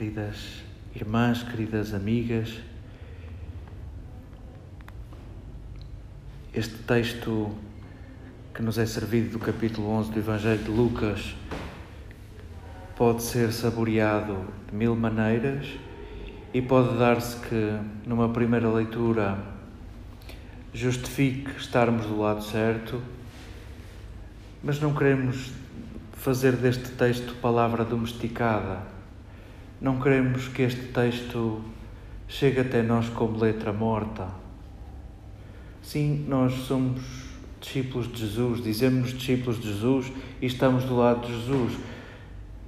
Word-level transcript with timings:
queridas 0.00 0.62
irmãs, 0.96 1.42
queridas 1.42 1.92
amigas. 1.92 2.58
Este 6.54 6.74
texto 6.84 7.54
que 8.54 8.62
nos 8.62 8.78
é 8.78 8.86
servido 8.86 9.32
do 9.32 9.38
capítulo 9.38 9.90
11 9.90 10.10
do 10.10 10.18
Evangelho 10.18 10.64
de 10.64 10.70
Lucas 10.70 11.36
pode 12.96 13.22
ser 13.22 13.52
saboreado 13.52 14.46
de 14.70 14.74
mil 14.74 14.96
maneiras 14.96 15.66
e 16.54 16.62
pode 16.62 16.96
dar-se 16.96 17.36
que, 17.46 17.78
numa 18.06 18.30
primeira 18.30 18.70
leitura, 18.70 19.38
justifique 20.72 21.50
estarmos 21.58 22.06
do 22.06 22.18
lado 22.18 22.42
certo, 22.42 23.02
mas 24.62 24.80
não 24.80 24.94
queremos 24.94 25.52
fazer 26.14 26.56
deste 26.56 26.88
texto 26.92 27.34
palavra 27.42 27.84
domesticada. 27.84 28.98
Não 29.80 29.98
queremos 29.98 30.48
que 30.48 30.62
este 30.62 30.88
texto 30.88 31.62
chegue 32.28 32.60
até 32.60 32.82
nós 32.82 33.08
como 33.08 33.38
letra 33.38 33.72
morta. 33.72 34.28
Sim, 35.82 36.26
nós 36.28 36.52
somos 36.52 37.00
discípulos 37.60 38.12
de 38.12 38.20
Jesus, 38.20 38.62
dizemos-nos 38.62 39.18
discípulos 39.18 39.58
de 39.58 39.72
Jesus 39.72 40.12
e 40.40 40.46
estamos 40.46 40.84
do 40.84 40.96
lado 40.96 41.26
de 41.26 41.32
Jesus. 41.32 41.78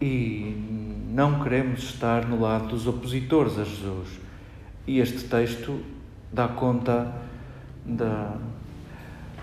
E 0.01 0.57
não 1.11 1.43
queremos 1.43 1.83
estar 1.83 2.27
no 2.27 2.41
lado 2.41 2.69
dos 2.69 2.87
opositores 2.87 3.59
a 3.59 3.65
Jesus. 3.65 4.09
E 4.87 4.99
este 4.99 5.25
texto 5.25 5.81
dá 6.33 6.49
conta 6.49 7.15
da, 7.85 8.39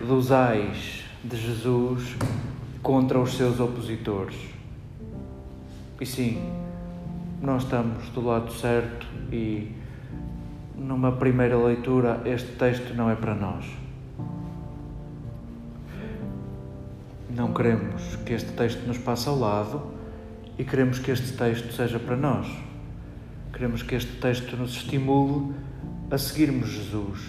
dos 0.02 0.32
ais 0.32 1.04
de 1.24 1.38
Jesus 1.38 2.16
contra 2.82 3.20
os 3.20 3.38
seus 3.38 3.60
opositores. 3.60 4.36
E 6.02 6.06
sim, 6.06 6.42
nós 7.42 7.64
estamos 7.64 8.10
do 8.10 8.22
lado 8.22 8.52
certo 8.52 9.08
e 9.32 9.72
numa 10.76 11.12
primeira 11.14 11.58
leitura 11.58 12.22
este 12.26 12.52
texto 12.54 12.94
não 12.94 13.10
é 13.10 13.16
para 13.16 13.34
nós. 13.34 13.66
Não 17.30 17.54
queremos 17.54 18.18
que 18.26 18.34
este 18.34 18.52
texto 18.52 18.86
nos 18.86 18.98
passe 18.98 19.30
ao 19.30 19.40
lado 19.40 19.82
e 20.58 20.64
queremos 20.64 21.00
que 21.00 21.12
este 21.12 21.32
texto 21.38 21.72
seja 21.74 21.98
para 22.00 22.18
nós. 22.18 22.48
Queremos 23.54 23.84
que 23.84 23.96
este 23.96 24.12
texto 24.18 24.58
nos 24.58 24.72
estimule 24.72 25.54
a 26.12 26.18
seguirmos 26.18 26.68
Jesus, 26.68 27.20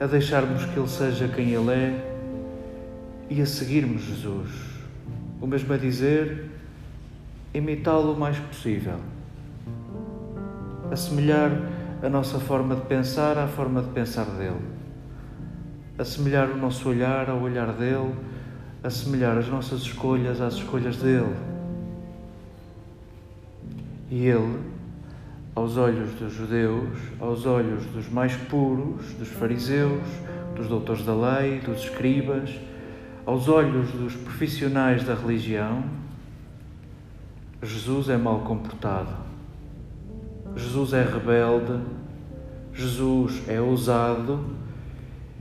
a 0.00 0.06
deixarmos 0.06 0.64
que 0.64 0.78
Ele 0.78 0.88
seja 0.88 1.28
quem 1.28 1.50
Ele 1.50 1.70
é 1.70 2.14
e 3.28 3.42
a 3.42 3.46
seguirmos 3.46 4.02
Jesus. 4.02 4.50
O 5.40 5.46
mesmo 5.46 5.72
a 5.74 5.76
dizer, 5.76 6.50
imitá-lo 7.54 8.12
o 8.12 8.18
mais 8.18 8.38
possível. 8.38 8.98
Assemelhar 10.90 11.50
a 12.02 12.08
nossa 12.08 12.38
forma 12.38 12.76
de 12.76 12.82
pensar 12.82 13.36
à 13.38 13.46
forma 13.46 13.82
de 13.82 13.88
pensar 13.88 14.24
dele. 14.24 14.60
Assemelhar 15.98 16.50
o 16.50 16.56
nosso 16.56 16.88
olhar 16.88 17.28
ao 17.28 17.40
olhar 17.40 17.72
dele, 17.72 18.14
assemelhar 18.82 19.36
as 19.36 19.48
nossas 19.48 19.80
escolhas 19.80 20.40
às 20.40 20.54
escolhas 20.54 20.96
dele. 20.98 21.34
E 24.10 24.26
ele, 24.26 24.60
aos 25.54 25.76
olhos 25.76 26.12
dos 26.14 26.32
judeus, 26.32 26.96
aos 27.20 27.44
olhos 27.44 27.84
dos 27.86 28.08
mais 28.08 28.34
puros, 28.36 29.12
dos 29.14 29.28
fariseus, 29.28 30.06
dos 30.54 30.68
doutores 30.68 31.04
da 31.04 31.14
lei, 31.14 31.60
dos 31.60 31.80
escribas, 31.80 32.58
aos 33.26 33.48
olhos 33.48 33.90
dos 33.90 34.14
profissionais 34.14 35.04
da 35.04 35.14
religião, 35.14 35.84
Jesus 37.62 38.08
é 38.08 38.16
mal 38.16 38.40
comportado, 38.40 39.10
Jesus 40.56 40.92
é 40.92 41.02
rebelde, 41.02 41.80
Jesus 42.72 43.42
é 43.48 43.60
ousado 43.60 44.44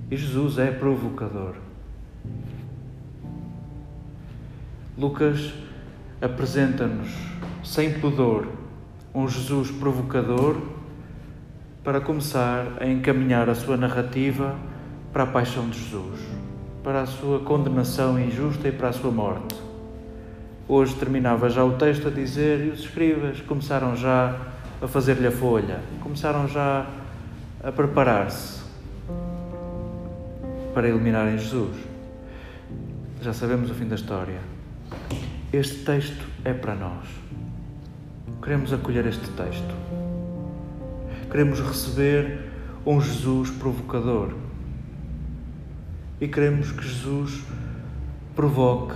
e 0.09 0.17
Jesus 0.17 0.57
é 0.57 0.71
provocador. 0.71 1.55
Lucas 4.97 5.53
apresenta-nos, 6.21 7.09
sem 7.63 7.99
pudor, 7.99 8.47
um 9.13 9.27
Jesus 9.27 9.69
provocador 9.71 10.61
para 11.83 12.01
começar 12.01 12.77
a 12.79 12.87
encaminhar 12.87 13.49
a 13.49 13.55
sua 13.55 13.77
narrativa 13.77 14.55
para 15.13 15.23
a 15.23 15.27
paixão 15.27 15.69
de 15.69 15.79
Jesus 15.79 16.47
para 16.87 17.01
a 17.01 17.05
sua 17.05 17.41
condenação 17.41 18.17
injusta 18.17 18.69
e 18.69 18.71
para 18.71 18.87
a 18.87 18.93
sua 18.93 19.11
morte. 19.11 19.55
Hoje 20.69 20.95
terminava 20.95 21.49
já 21.49 21.63
o 21.63 21.77
texto 21.77 22.09
a 22.09 22.11
dizer, 22.11 22.65
e 22.65 22.69
os 22.69 22.81
escribas 22.81 23.39
começaram 23.41 23.95
já 23.95 24.37
a 24.81 24.87
fazer-lhe 24.87 25.27
a 25.27 25.31
folha, 25.31 25.79
começaram 26.01 26.47
já 26.47 26.85
a 27.63 27.71
preparar-se 27.71 28.61
para 30.73 30.89
eliminarem 30.89 31.37
Jesus. 31.37 31.75
Já 33.21 33.33
sabemos 33.33 33.71
o 33.71 33.73
fim 33.73 33.87
da 33.87 33.95
história. 33.95 34.39
Este 35.53 35.85
texto 35.85 36.25
é 36.43 36.53
para 36.53 36.75
nós. 36.75 37.07
Queremos 38.43 38.73
acolher 38.73 39.07
este 39.07 39.27
texto. 39.29 39.73
Queremos 41.31 41.61
receber 41.61 42.41
um 42.85 43.01
Jesus 43.01 43.51
provocador 43.51 44.33
e 46.19 46.27
queremos 46.27 46.71
que 46.71 46.83
Jesus 46.87 47.43
provoque, 48.35 48.95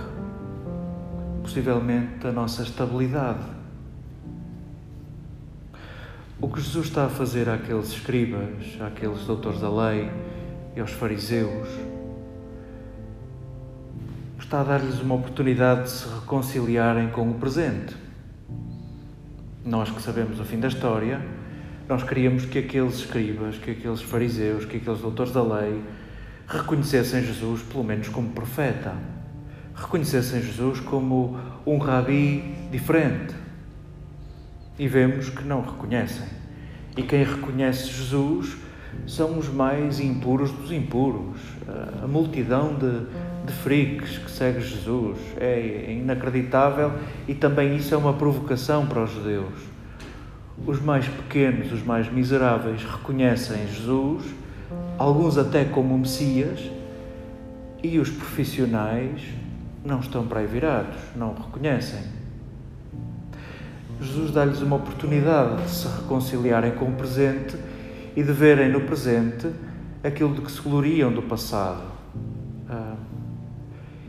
possivelmente, 1.52 2.26
a 2.26 2.32
nossa 2.32 2.62
estabilidade. 2.62 3.44
O 6.40 6.48
que 6.48 6.62
Jesus 6.62 6.86
está 6.86 7.04
a 7.04 7.08
fazer 7.10 7.46
àqueles 7.46 7.88
escribas, 7.88 8.80
àqueles 8.80 9.20
doutores 9.26 9.60
da 9.60 9.68
lei 9.68 10.10
e 10.74 10.80
aos 10.80 10.92
fariseus, 10.92 11.68
está 14.38 14.62
a 14.62 14.64
dar-lhes 14.64 14.98
uma 15.02 15.14
oportunidade 15.14 15.82
de 15.82 15.90
se 15.90 16.08
reconciliarem 16.08 17.10
com 17.10 17.30
o 17.30 17.34
presente. 17.34 17.94
Nós 19.62 19.90
que 19.90 20.00
sabemos 20.00 20.40
o 20.40 20.44
fim 20.44 20.58
da 20.58 20.68
história, 20.68 21.20
nós 21.86 22.02
queríamos 22.02 22.46
que 22.46 22.60
aqueles 22.60 22.94
escribas, 22.94 23.58
que 23.58 23.72
aqueles 23.72 24.00
fariseus, 24.00 24.64
que 24.64 24.78
aqueles 24.78 25.00
doutores 25.00 25.34
da 25.34 25.42
lei, 25.42 25.82
reconhecessem 26.48 27.22
Jesus 27.22 27.60
pelo 27.60 27.84
menos 27.84 28.08
como 28.08 28.30
profeta, 28.30 28.94
reconhecessem 29.74 30.42
Jesus 30.42 30.80
como 30.80 31.38
um 31.66 31.78
rabi 31.78 32.54
diferente. 32.70 33.34
E 34.78 34.88
vemos 34.88 35.28
que 35.28 35.44
não 35.44 35.60
reconhecem. 35.60 36.26
E 36.96 37.02
quem 37.02 37.24
reconhece 37.24 37.90
Jesus 37.90 38.56
são 39.06 39.38
os 39.38 39.48
mais 39.48 40.00
impuros 40.00 40.50
dos 40.50 40.70
impuros, 40.70 41.40
a 42.02 42.06
multidão 42.06 42.74
de, 42.74 43.06
de 43.46 43.52
freaks 43.52 44.18
que 44.18 44.30
segue 44.30 44.60
Jesus. 44.60 45.18
É 45.38 45.92
inacreditável 45.92 46.92
e 47.26 47.34
também 47.34 47.76
isso 47.76 47.94
é 47.94 47.96
uma 47.96 48.12
provocação 48.12 48.86
para 48.86 49.04
os 49.04 49.12
judeus. 49.12 49.72
Os 50.66 50.80
mais 50.80 51.08
pequenos, 51.08 51.72
os 51.72 51.82
mais 51.82 52.12
miseráveis 52.12 52.84
reconhecem 52.84 53.66
Jesus 53.68 54.24
alguns 54.98 55.36
até 55.38 55.64
como 55.64 55.98
Messias, 55.98 56.70
e 57.82 57.98
os 57.98 58.08
profissionais 58.08 59.20
não 59.84 60.00
estão 60.00 60.26
para 60.26 60.40
aí 60.40 60.46
virados, 60.46 60.96
não 61.16 61.30
o 61.30 61.34
reconhecem. 61.34 62.00
Jesus 64.00 64.32
dá-lhes 64.32 64.60
uma 64.60 64.76
oportunidade 64.76 65.62
de 65.62 65.70
se 65.70 65.86
reconciliarem 65.86 66.72
com 66.72 66.86
o 66.86 66.92
presente 66.92 67.56
e 68.16 68.22
de 68.22 68.32
verem 68.32 68.70
no 68.70 68.80
presente 68.82 69.48
aquilo 70.02 70.34
de 70.34 70.40
que 70.40 70.50
se 70.50 70.60
gloriam 70.60 71.12
do 71.12 71.22
passado. 71.22 71.82
Ah, 72.68 72.96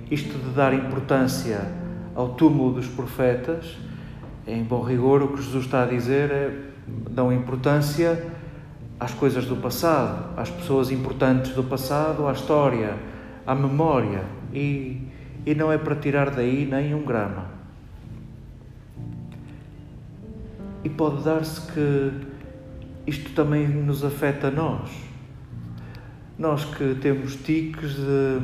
isto 0.09 0.37
de 0.37 0.49
dar 0.49 0.73
importância 0.73 1.61
ao 2.15 2.29
túmulo 2.29 2.73
dos 2.73 2.87
profetas, 2.87 3.77
em 4.45 4.63
bom 4.63 4.81
rigor, 4.81 5.21
o 5.21 5.29
que 5.29 5.41
Jesus 5.41 5.65
está 5.65 5.83
a 5.83 5.85
dizer 5.85 6.31
é 6.31 6.73
dão 7.09 7.31
importância 7.31 8.31
às 8.99 9.13
coisas 9.13 9.45
do 9.45 9.55
passado, 9.55 10.37
às 10.37 10.49
pessoas 10.49 10.91
importantes 10.91 11.53
do 11.53 11.63
passado, 11.63 12.27
à 12.27 12.33
história, 12.33 12.97
à 13.45 13.55
memória. 13.55 14.23
E, 14.53 15.07
e 15.45 15.53
não 15.53 15.71
é 15.71 15.77
para 15.77 15.95
tirar 15.95 16.29
daí 16.29 16.65
nem 16.65 16.93
um 16.93 17.03
grama. 17.03 17.45
E 20.83 20.89
pode 20.89 21.23
dar-se 21.23 21.71
que 21.71 22.11
isto 23.07 23.31
também 23.31 23.67
nos 23.67 24.03
afeta 24.03 24.47
a 24.47 24.51
nós. 24.51 24.89
Nós 26.37 26.65
que 26.65 26.95
temos 26.95 27.35
tiques 27.35 27.95
de 27.95 28.41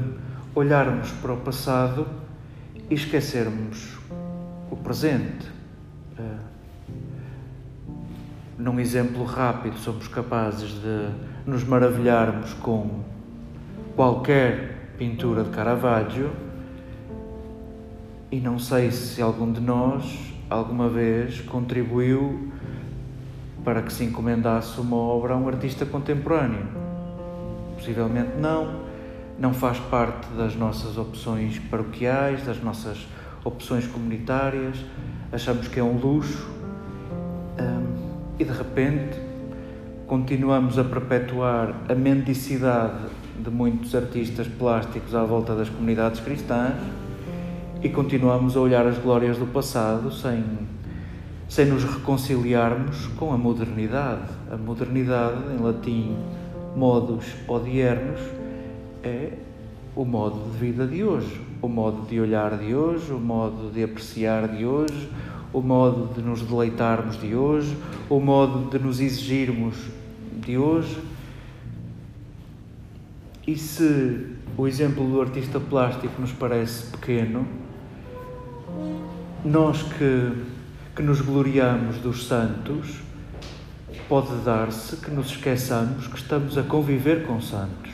olharmos 0.56 1.12
para 1.14 1.34
o 1.34 1.38
passado 1.38 2.08
e 2.90 2.94
esquecermos 2.94 3.98
o 4.70 4.76
presente. 4.78 5.48
Uh, 6.18 6.50
num 8.58 8.80
exemplo 8.80 9.24
rápido, 9.24 9.78
somos 9.78 10.08
capazes 10.08 10.72
de 10.72 11.10
nos 11.46 11.64
maravilharmos 11.64 12.54
com 12.56 13.04
qualquer 13.96 14.94
pintura 14.98 15.44
de 15.44 15.50
Caravaggio 15.50 16.32
e 18.32 18.40
não 18.40 18.60
sei 18.60 18.92
se 18.92 19.22
algum 19.22 19.52
de 19.52 19.60
nós 19.60 20.34
alguma 20.50 20.88
vez 20.88 21.42
contribuiu 21.42 22.52
para 23.64 23.82
que 23.82 23.92
se 23.92 24.04
encomendasse 24.04 24.80
uma 24.80 24.96
obra 24.96 25.34
a 25.34 25.38
um 25.38 25.48
artista 25.48 25.86
contemporâneo? 25.86 26.68
Possivelmente 27.76 28.38
não. 28.40 28.88
Não 29.40 29.54
faz 29.54 29.80
parte 29.80 30.28
das 30.38 30.56
nossas 30.56 30.98
opções 30.98 31.58
paroquiais, 31.58 32.46
das 32.46 32.62
nossas 32.62 33.08
opções 33.44 33.88
comunitárias. 33.88 34.78
Achamos 35.32 35.68
que 35.68 35.80
é 35.80 35.84
um 35.84 35.98
luxo. 35.98 36.48
E 38.38 38.44
de 38.44 38.52
repente 38.52 39.20
continuamos 40.08 40.78
a 40.78 40.84
perpetuar 40.84 41.74
a 41.90 41.96
mendicidade 41.96 43.06
de 43.38 43.50
muitos 43.50 43.96
artistas 43.96 44.48
plásticos 44.48 45.16
à 45.16 45.24
volta 45.24 45.56
das 45.56 45.70
comunidades 45.70 46.20
cristãs 46.20 46.76
e 47.82 47.88
continuamos 47.88 48.58
a 48.58 48.60
olhar 48.60 48.86
as 48.86 48.98
glórias 48.98 49.38
do 49.38 49.46
passado 49.46 50.12
sem, 50.12 50.44
sem 51.48 51.66
nos 51.66 51.84
reconciliarmos 51.84 53.08
com 53.18 53.34
a 53.34 53.38
modernidade. 53.38 54.28
A 54.52 54.58
modernidade, 54.58 55.38
em 55.54 55.64
latim, 55.64 56.18
modus 56.76 57.26
odiernos, 57.48 58.20
é 59.02 59.32
o 59.96 60.04
modo 60.04 60.52
de 60.52 60.58
vida 60.58 60.86
de 60.86 61.04
hoje, 61.04 61.42
o 61.62 61.70
modo 61.70 62.06
de 62.08 62.20
olhar 62.20 62.58
de 62.58 62.76
hoje, 62.76 63.14
o 63.14 63.20
modo 63.20 63.72
de 63.72 63.84
apreciar 63.84 64.48
de 64.50 64.66
hoje, 64.66 65.10
o 65.54 65.62
modo 65.62 66.14
de 66.14 66.22
nos 66.22 66.42
deleitarmos 66.42 67.20
de 67.20 67.34
hoje, 67.34 67.78
o 68.10 68.20
modo 68.20 68.70
de 68.70 68.84
nos 68.84 69.00
exigirmos 69.00 69.76
de 70.46 70.58
hoje. 70.58 70.98
E 73.50 73.58
se 73.58 74.28
o 74.56 74.68
exemplo 74.68 75.04
do 75.10 75.20
artista 75.20 75.60
plástico 75.60 76.22
nos 76.22 76.32
parece 76.32 76.86
pequeno, 76.92 77.48
nós 79.44 79.82
que, 79.82 80.34
que 80.96 81.02
nos 81.02 81.20
gloriamos 81.20 81.98
dos 81.98 82.28
santos, 82.28 83.02
pode 84.08 84.36
dar-se 84.46 84.98
que 84.98 85.10
nos 85.10 85.32
esqueçamos 85.32 86.06
que 86.06 86.18
estamos 86.18 86.60
a 86.60 86.62
conviver 86.62 87.26
com 87.26 87.42
santos. 87.42 87.92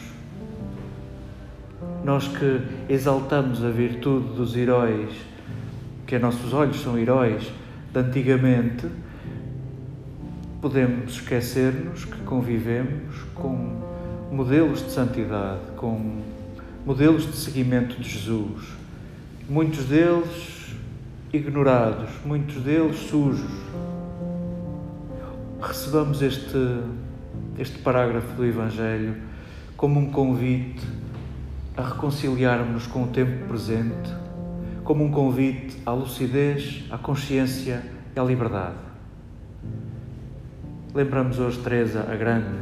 Nós 2.04 2.28
que 2.28 2.60
exaltamos 2.90 3.64
a 3.64 3.70
virtude 3.70 4.36
dos 4.36 4.58
heróis, 4.58 5.10
que 6.06 6.18
a 6.18 6.20
nossos 6.20 6.52
olhos 6.52 6.82
são 6.82 7.00
heróis 7.00 7.50
de 7.94 7.98
antigamente, 7.98 8.90
podemos 10.62 11.14
esquecer-nos 11.14 12.04
que 12.04 12.18
convivemos 12.24 13.16
com 13.34 13.95
modelos 14.32 14.84
de 14.84 14.92
santidade, 14.92 15.62
com 15.78 16.22
modelos 16.86 17.26
de 17.26 17.36
seguimento 17.36 18.00
de 18.00 18.10
Jesus. 18.10 18.64
Muitos 19.50 19.86
deles 19.86 20.76
ignorados, 21.32 22.10
muitos 22.26 22.56
deles 22.62 22.98
sujos. 22.98 23.52
Recebamos 25.62 26.22
este, 26.22 26.80
este 27.58 27.80
parágrafo 27.80 28.34
do 28.36 28.46
Evangelho 28.46 29.16
como 29.76 30.00
um 30.00 30.12
convite 30.12 30.86
a 31.76 31.82
reconciliarmos 31.82 32.88
com 32.88 33.04
o 33.04 33.08
tempo 33.08 33.48
presente, 33.48 34.14
como 34.84 35.04
um 35.04 35.12
convite 35.12 35.78
à 35.86 35.92
lucidez, 35.92 36.86
à 36.90 36.98
consciência 36.98 37.84
e 38.16 38.20
à 38.20 38.24
liberdade. 38.24 38.76
Lembramos 40.94 41.40
hoje 41.40 41.60
Teresa 41.60 42.08
a 42.10 42.16
Grande, 42.16 42.56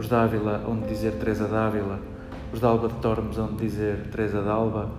os 0.00 0.08
Dávila, 0.08 0.64
onde 0.66 0.88
dizer 0.88 1.12
Teresa 1.12 1.46
Dávila, 1.46 2.00
os 2.54 2.58
de 2.58 2.64
Alba 2.64 2.88
de 2.88 2.94
Tormes, 2.94 3.36
onde 3.36 3.56
dizer 3.56 4.08
Teresa 4.10 4.40
d'Alba, 4.40 4.90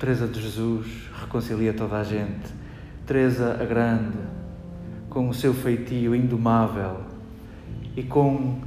Teresa 0.00 0.26
de 0.26 0.42
Jesus 0.42 1.08
reconcilia 1.20 1.72
toda 1.72 1.96
a 1.96 2.02
gente. 2.02 2.52
Teresa 3.06 3.56
a 3.60 3.64
Grande, 3.64 4.18
com 5.08 5.28
o 5.28 5.34
seu 5.34 5.54
feitio 5.54 6.12
indomável 6.12 7.02
e 7.96 8.02
com 8.02 8.58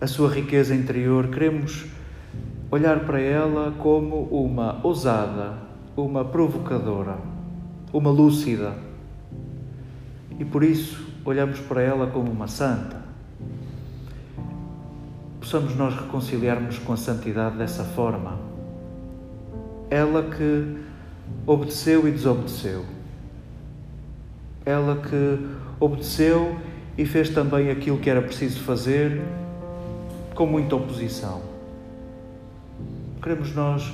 a 0.00 0.06
sua 0.08 0.30
riqueza 0.34 0.74
interior, 0.74 1.28
queremos 1.28 1.86
olhar 2.68 2.98
para 3.00 3.20
ela 3.20 3.72
como 3.78 4.24
uma 4.24 4.80
ousada, 4.82 5.58
uma 5.96 6.24
provocadora, 6.24 7.18
uma 7.92 8.10
lúcida. 8.10 8.74
E 10.40 10.44
por 10.44 10.64
isso 10.64 11.06
olhamos 11.24 11.60
para 11.60 11.82
ela 11.82 12.08
como 12.08 12.32
uma 12.32 12.48
santa. 12.48 13.07
Possamos 15.40 15.76
nós 15.76 15.94
reconciliarmos 15.94 16.78
com 16.78 16.92
a 16.92 16.96
santidade 16.96 17.56
dessa 17.56 17.84
forma 17.84 18.48
ela 19.90 20.22
que 20.22 20.76
obedeceu 21.46 22.06
e 22.06 22.12
desobedeceu. 22.12 22.84
Ela 24.64 24.96
que 24.96 25.46
obedeceu 25.80 26.56
e 26.96 27.06
fez 27.06 27.30
também 27.30 27.70
aquilo 27.70 27.98
que 27.98 28.10
era 28.10 28.20
preciso 28.20 28.60
fazer 28.60 29.22
com 30.34 30.46
muita 30.46 30.76
oposição. 30.76 31.40
Queremos 33.22 33.54
nós 33.54 33.92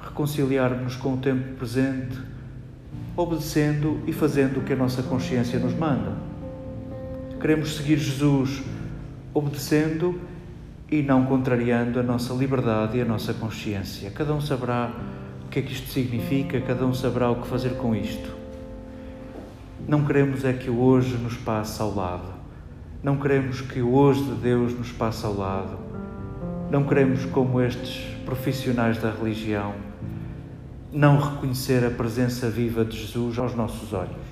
reconciliar-nos 0.00 0.96
com 0.96 1.14
o 1.14 1.16
tempo 1.16 1.56
presente, 1.56 2.18
obedecendo 3.16 4.00
e 4.06 4.12
fazendo 4.12 4.60
o 4.60 4.62
que 4.62 4.72
a 4.72 4.76
nossa 4.76 5.02
consciência 5.02 5.58
nos 5.58 5.74
manda. 5.74 6.12
Queremos 7.40 7.76
seguir 7.76 7.98
Jesus 7.98 8.62
obedecendo 9.32 10.20
e 10.90 11.02
não 11.02 11.24
contrariando 11.24 12.00
a 12.00 12.02
nossa 12.02 12.34
liberdade 12.34 12.98
e 12.98 13.00
a 13.00 13.04
nossa 13.04 13.32
consciência. 13.32 14.10
Cada 14.10 14.34
um 14.34 14.40
saberá 14.40 14.90
o 15.46 15.48
que 15.48 15.60
é 15.60 15.62
que 15.62 15.72
isto 15.72 15.88
significa, 15.88 16.60
cada 16.60 16.84
um 16.84 16.92
saberá 16.92 17.30
o 17.30 17.36
que 17.36 17.46
fazer 17.46 17.76
com 17.76 17.94
isto. 17.94 18.34
Não 19.86 20.04
queremos 20.04 20.44
é 20.44 20.52
que 20.52 20.68
o 20.68 20.80
hoje 20.80 21.16
nos 21.16 21.36
passe 21.36 21.80
ao 21.80 21.94
lado. 21.94 22.28
Não 23.02 23.16
queremos 23.16 23.60
que 23.60 23.80
o 23.80 23.94
hoje 23.94 24.22
de 24.22 24.34
Deus 24.34 24.76
nos 24.76 24.92
passe 24.92 25.24
ao 25.24 25.34
lado. 25.34 25.78
Não 26.70 26.84
queremos, 26.84 27.24
como 27.24 27.60
estes 27.60 28.04
profissionais 28.24 28.98
da 28.98 29.10
religião, 29.10 29.74
não 30.92 31.18
reconhecer 31.18 31.84
a 31.84 31.90
presença 31.90 32.48
viva 32.48 32.84
de 32.84 32.96
Jesus 32.96 33.38
aos 33.38 33.54
nossos 33.54 33.92
olhos. 33.92 34.29